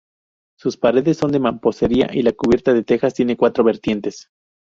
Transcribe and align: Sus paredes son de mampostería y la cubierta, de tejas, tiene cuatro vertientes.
Sus 0.57 0.77
paredes 0.77 1.17
son 1.19 1.31
de 1.31 1.37
mampostería 1.39 2.09
y 2.11 2.23
la 2.23 2.31
cubierta, 2.31 2.73
de 2.73 2.81
tejas, 2.83 3.13
tiene 3.13 3.37
cuatro 3.37 3.63
vertientes. 3.63 4.31